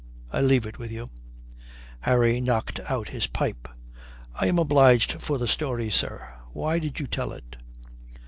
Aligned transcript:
I 0.31 0.41
leave 0.41 0.65
it 0.65 0.79
with 0.79 0.91
you." 0.91 1.09
Harry 1.99 2.41
knocked 2.41 2.79
out 2.89 3.09
his 3.09 3.27
pipe. 3.27 3.67
"I 4.33 4.47
am 4.47 4.57
obliged 4.57 5.21
for 5.21 5.37
the 5.37 5.47
story, 5.47 5.91
sir. 5.91 6.27
Why 6.53 6.79
did 6.79 6.99
you 6.99 7.05
tell 7.05 7.31
it?" 7.33 7.57